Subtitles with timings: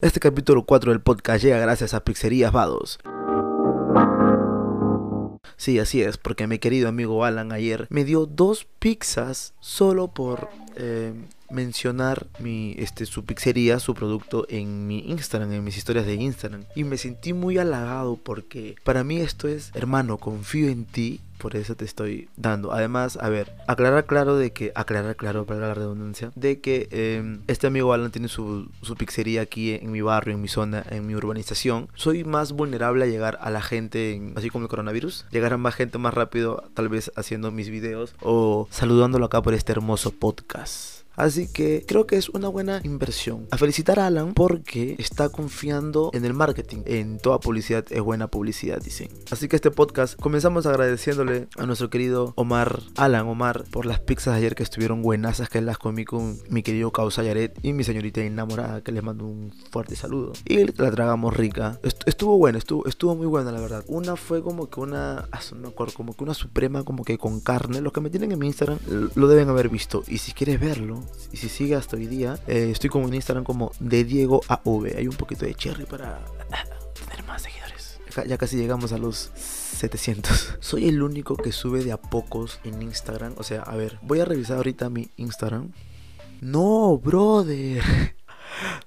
[0.00, 3.00] Este capítulo 4 del podcast llega gracias a Pizzerías Vados.
[5.56, 10.50] Sí, así es, porque mi querido amigo Alan ayer me dio dos pizzas solo por
[10.76, 11.14] eh,
[11.50, 16.64] mencionar mi, este, su pizzería, su producto en mi Instagram, en mis historias de Instagram.
[16.74, 21.56] Y me sentí muy halagado porque para mí esto es, hermano, confío en ti por
[21.56, 22.72] eso te estoy dando.
[22.72, 27.40] Además, a ver, aclarar claro de que, aclarar claro para la redundancia, de que em,
[27.46, 31.06] este amigo Alan tiene su, su pizzería aquí en mi barrio, en mi zona, en
[31.06, 31.88] mi urbanización.
[31.94, 35.74] Soy más vulnerable a llegar a la gente, así como el coronavirus, llegar a más
[35.74, 41.07] gente más rápido, tal vez haciendo mis videos o saludándolo acá por este hermoso podcast.
[41.18, 43.48] Así que creo que es una buena inversión.
[43.50, 46.82] A felicitar a Alan porque está confiando en el marketing.
[46.86, 49.08] En toda publicidad es buena publicidad, dicen.
[49.30, 54.36] Así que este podcast comenzamos agradeciéndole a nuestro querido Omar, Alan Omar, por las pizzas
[54.36, 58.20] ayer que estuvieron buenasas que las comí con mi querido Causa Yaret y mi señorita
[58.20, 60.32] enamorada que les mando un fuerte saludo.
[60.44, 61.80] Y la tragamos rica.
[62.06, 63.84] estuvo bueno, estuvo, estuvo muy buena la verdad.
[63.88, 67.80] Una fue como que una, ah, no como que una suprema como que con carne.
[67.80, 68.78] Los que me tienen en mi Instagram
[69.16, 70.04] lo deben haber visto.
[70.06, 73.42] Y si quieres verlo, y si sigue hasta hoy día, eh, estoy como en Instagram
[73.44, 74.96] como de Diego AV.
[74.96, 76.24] Hay un poquito de cherry para
[76.94, 77.98] tener más seguidores.
[78.26, 80.56] Ya casi llegamos a los 700.
[80.60, 83.34] Soy el único que sube de a pocos en Instagram.
[83.36, 85.72] O sea, a ver, voy a revisar ahorita mi Instagram.
[86.40, 87.82] No, brother.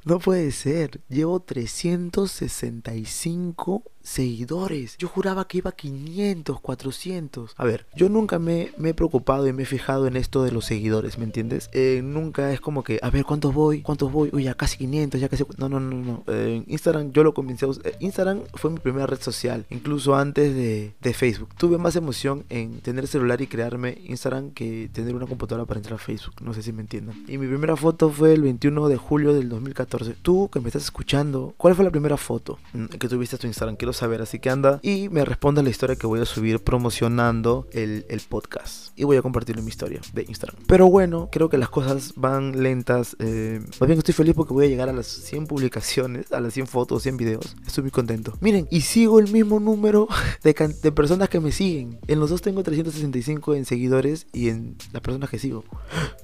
[0.03, 0.99] No puede ser.
[1.07, 4.97] Llevo 365 seguidores.
[4.97, 7.53] Yo juraba que iba a 500, 400.
[7.57, 10.65] A ver, yo nunca me, he preocupado y me he fijado en esto de los
[10.65, 11.69] seguidores, ¿me entiendes?
[11.73, 13.81] Eh, nunca es como que, a ver, ¿cuántos voy?
[13.81, 14.29] ¿Cuántos voy?
[14.33, 15.43] Uy, ya casi 500, ya casi...
[15.57, 16.23] No, no, no, no.
[16.27, 17.87] Eh, Instagram yo lo comencé a usar.
[17.87, 21.49] Eh, Instagram fue mi primera red social, incluso antes de, de, Facebook.
[21.57, 25.95] Tuve más emoción en tener celular y crearme Instagram que tener una computadora para entrar
[25.95, 26.35] a Facebook.
[26.41, 27.23] No sé si me entiendan.
[27.27, 30.15] Y mi primera foto fue el 21 de julio del 2014.
[30.21, 33.47] Tú que me estás escuchando, ¿cuál fue la primera foto mm, que tuviste a tu
[33.47, 33.75] Instagram?
[33.75, 37.67] Quiero saber, así que anda y me responda la historia que voy a subir promocionando
[37.71, 38.97] el, el podcast.
[38.97, 40.63] Y voy a compartirlo en mi historia de Instagram.
[40.67, 43.15] Pero bueno, creo que las cosas van lentas.
[43.19, 46.53] Eh, más bien estoy feliz porque voy a llegar a las 100 publicaciones, a las
[46.53, 47.55] 100 fotos, 100 videos.
[47.65, 48.37] Estoy muy contento.
[48.41, 50.07] Miren, y sigo el mismo número
[50.43, 51.99] de, de personas que me siguen.
[52.07, 55.63] En los dos tengo 365 en seguidores y en las personas que sigo.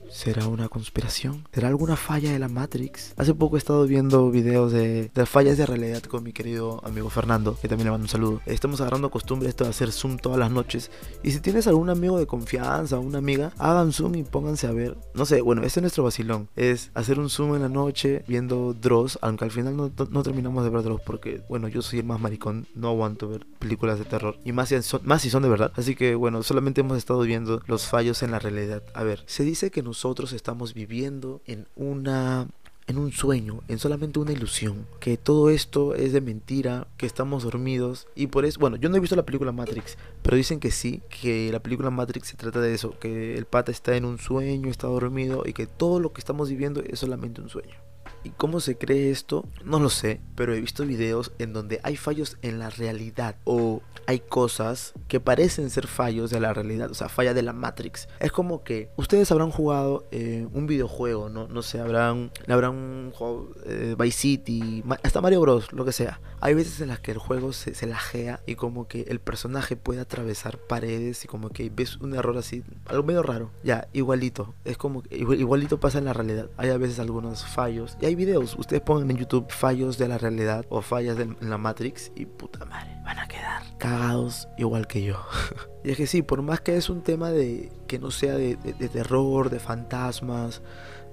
[0.10, 1.48] ¿Será una conspiración?
[1.52, 3.14] ¿Será alguna falla de la Matrix?
[3.18, 7.10] Hace poco he estado viendo videos de, de fallas de realidad con mi querido amigo
[7.10, 8.42] Fernando, que también le mando un saludo.
[8.46, 10.92] Estamos agarrando costumbre esto de hacer Zoom todas las noches.
[11.24, 14.98] Y si tienes algún amigo de confianza una amiga, hagan Zoom y pónganse a ver.
[15.14, 16.50] No sé, bueno, este es nuestro vacilón.
[16.56, 20.64] Es hacer un Zoom en la noche viendo Dross, aunque al final no, no, terminamos
[20.64, 24.06] de ver Dross porque, bueno, yo soy el más maricón, no aguanto ver películas de
[24.06, 24.38] terror.
[24.44, 25.72] Y más si, son, más si son de verdad.
[25.76, 28.84] Así que, bueno, solamente hemos estado viendo los fallos en la realidad.
[28.94, 32.48] A ver, se dice que nosotros estamos viviendo en una
[32.86, 37.44] en un sueño, en solamente una ilusión, que todo esto es de mentira, que estamos
[37.44, 40.70] dormidos y por eso, bueno, yo no he visto la película Matrix, pero dicen que
[40.70, 44.20] sí, que la película Matrix se trata de eso, que el pata está en un
[44.20, 47.76] sueño, está dormido y que todo lo que estamos viviendo es solamente un sueño.
[48.24, 49.46] ¿Y cómo se cree esto?
[49.64, 53.82] No lo sé, pero he visto videos en donde hay fallos en la realidad o
[54.06, 58.08] hay cosas que parecen ser fallos de la realidad, o sea, falla de la Matrix.
[58.20, 61.48] Es como que ustedes habrán jugado eh, un videojuego, ¿no?
[61.48, 66.20] No sé, habrán, habrán jugado eh, Vice City, hasta Mario Bros, lo que sea.
[66.40, 69.76] Hay veces en las que el juego se, se lajea y como que el personaje
[69.76, 73.52] puede atravesar paredes y como que ves un error así, algo medio raro.
[73.64, 76.50] Ya, igualito, es como que igualito pasa en la realidad.
[76.58, 80.18] Hay a veces algunos fallos y hay videos, ustedes pongan en YouTube fallos de la
[80.18, 85.02] realidad o fallas de la Matrix y puta madre, van a quedar cagados igual que
[85.02, 85.16] yo.
[85.84, 88.58] y es que sí, por más que es un tema de que no sea de,
[88.92, 90.62] terror, de fantasmas,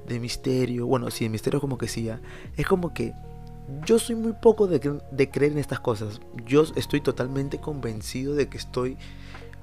[0.06, 2.10] de misterio, bueno, sí, de misterio como que sí,
[2.56, 3.12] es como que
[3.86, 6.20] yo soy muy poco de, de, creer en estas cosas.
[6.44, 8.98] Yo estoy totalmente convencido de que estoy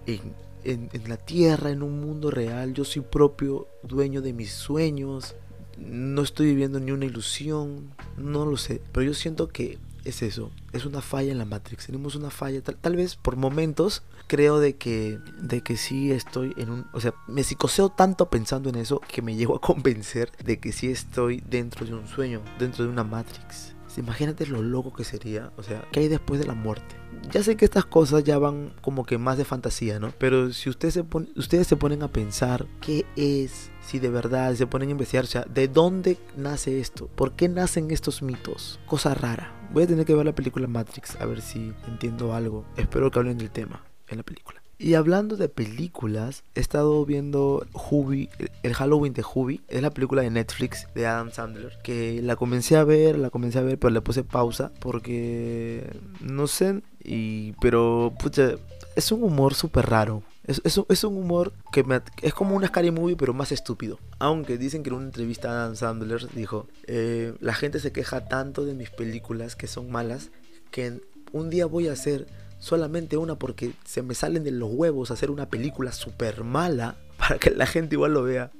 [0.07, 2.73] en, la tierra, en un mundo real.
[2.73, 5.35] Yo soy propio dueño de mis sueños
[5.77, 10.51] no estoy viviendo ni una ilusión, no lo sé, pero yo siento que es eso,
[10.71, 14.75] es una falla en la Matrix, tenemos una falla, tal, vez por momentos creo de
[14.77, 19.01] que, de que sí estoy en un, o sea, me psicoseo tanto pensando en eso
[19.01, 22.89] que me llego a convencer de que sí estoy dentro de un sueño, dentro de
[22.89, 23.75] una Matrix.
[23.97, 26.95] Imagínate lo loco que sería, o sea, ¿qué hay después de la muerte?
[27.31, 30.13] Ya sé que estas cosas ya van como que más de fantasía, ¿no?
[30.17, 31.05] Pero si ustedes se,
[31.35, 35.27] ustedes se ponen a pensar qué es, si de verdad se ponen a investigar, o
[35.27, 37.07] sea, ¿de dónde nace esto?
[37.07, 38.79] ¿Por qué nacen estos mitos?
[38.87, 39.60] Cosa rara.
[39.73, 42.65] Voy a tener que ver la película Matrix a ver si entiendo algo.
[42.75, 44.61] Espero que hablen del tema en la película.
[44.77, 48.29] Y hablando de películas, he estado viendo Hubi,
[48.63, 52.75] el Halloween de Hubi, es la película de Netflix de Adam Sandler, que la comencé
[52.75, 55.87] a ver, la comencé a ver, pero le puse pausa porque
[56.19, 58.55] no sé, y pero pucha,
[58.95, 60.23] es un humor súper raro.
[60.43, 63.99] Es, un humor que me, es como una scary movie, pero más estúpido.
[64.17, 68.65] Aunque dicen que en una entrevista Adam Sandler dijo: eh, La gente se queja tanto
[68.65, 70.31] de mis películas que son malas
[70.71, 71.01] que
[71.31, 72.27] un día voy a hacer
[72.59, 77.37] solamente una porque se me salen de los huevos hacer una película súper mala para
[77.37, 78.51] que la gente igual lo vea.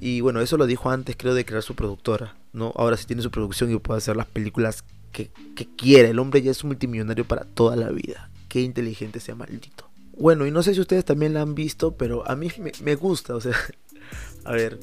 [0.00, 2.72] Y bueno, eso lo dijo antes, creo, de crear su productora, ¿no?
[2.76, 6.10] Ahora sí tiene su producción y puede hacer las películas que, que quiere.
[6.10, 8.30] El hombre ya es un multimillonario para toda la vida.
[8.48, 9.91] Qué inteligente sea maldito.
[10.18, 12.94] Bueno, y no sé si ustedes también la han visto, pero a mí me, me
[12.94, 13.56] gusta, o sea,
[14.44, 14.78] a ver,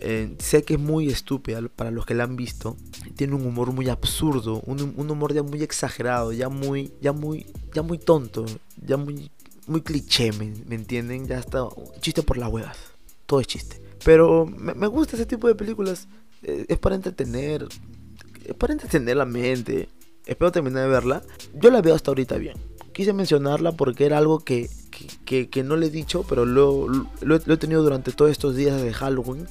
[0.00, 2.76] eh, sé que es muy estúpida para los que la han visto.
[3.16, 7.46] Tiene un humor muy absurdo, un, un, humor ya muy exagerado, ya muy, ya muy,
[7.74, 8.46] ya muy tonto,
[8.86, 9.30] ya muy,
[9.66, 11.26] muy cliché, ¿me, entienden?
[11.26, 11.66] Ya está
[12.00, 12.78] chiste por las huevas,
[13.26, 13.82] todo es chiste.
[14.04, 16.06] Pero me, me gusta ese tipo de películas,
[16.42, 17.66] eh, es para entretener,
[18.44, 19.88] es para entretener la mente.
[20.26, 21.22] Espero terminar de verla.
[21.54, 22.56] Yo la veo hasta ahorita bien.
[22.98, 24.68] Quise mencionarla porque era algo que,
[25.24, 28.56] que, que, no le he dicho, pero lo, lo, lo, he tenido durante todos estos
[28.56, 29.46] días de Halloween.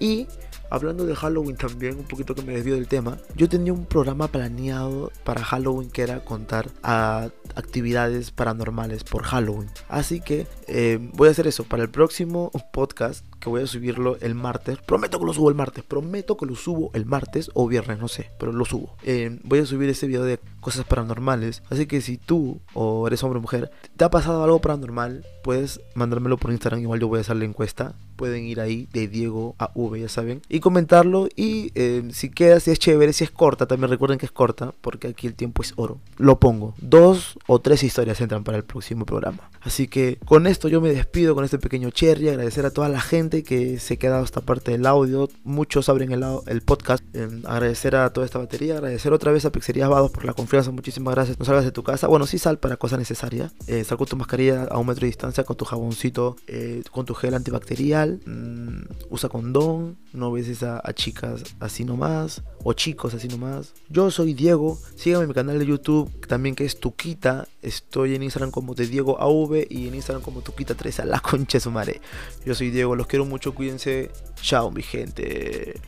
[0.00, 0.26] Y
[0.70, 4.28] hablando de Halloween también, un poquito que me desvío del tema, yo tenía un programa
[4.28, 9.70] planeado para Halloween que era contar actividades paranormales por Halloween.
[9.88, 14.16] Así que eh, voy a hacer eso para el próximo podcast que voy a subirlo
[14.20, 14.78] el martes.
[14.78, 15.84] Prometo que lo subo el martes.
[15.84, 18.96] Prometo que lo subo el martes o viernes, no sé, pero lo subo.
[19.04, 21.62] Eh, voy a subir ese video de cosas paranormales.
[21.70, 25.80] Así que si tú o eres hombre o mujer, te ha pasado algo paranormal, puedes
[25.94, 26.82] mandármelo por Instagram.
[26.82, 27.94] Igual yo voy a hacer la encuesta.
[28.16, 30.42] Pueden ir ahí de Diego a V, ya saben.
[30.60, 31.28] Comentarlo.
[31.36, 34.74] Y eh, si queda, si es chévere, si es corta, también recuerden que es corta.
[34.80, 35.98] Porque aquí el tiempo es oro.
[36.16, 36.74] Lo pongo.
[36.78, 39.50] Dos o tres historias entran para el próximo programa.
[39.60, 42.28] Así que con esto yo me despido con este pequeño cherry.
[42.28, 45.28] Agradecer a toda la gente que se ha quedado esta parte del audio.
[45.44, 47.02] Muchos abren el, el podcast.
[47.14, 48.74] Eh, agradecer a toda esta batería.
[48.74, 50.70] Agradecer otra vez a Pizzerías Vados por la confianza.
[50.70, 51.38] Muchísimas gracias.
[51.38, 52.06] No salgas de tu casa.
[52.06, 53.52] Bueno, sí sal para cosas necesarias.
[53.66, 56.36] Eh, sal con tu mascarilla a un metro de distancia, con tu jaboncito,
[56.90, 58.20] con tu gel antibacterial.
[58.26, 59.96] Mm, usa condón.
[60.12, 60.30] No
[60.62, 62.42] a, chicas así nomás.
[62.64, 63.74] O chicos así nomás.
[63.88, 64.78] Yo soy Diego.
[64.96, 66.10] Síganme en mi canal de YouTube.
[66.26, 67.46] También que es Tuquita.
[67.62, 69.66] Estoy en Instagram como de Diego AV.
[69.70, 72.00] Y en Instagram como Tuquita3 a la concha de su madre.
[72.44, 72.96] Yo soy Diego.
[72.96, 74.10] Los quiero mucho, cuídense.
[74.40, 75.80] Chao, mi gente.